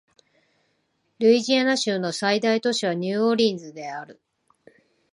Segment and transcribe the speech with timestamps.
[1.19, 4.19] ルイジアナ州の最大都市はニューオーリンズである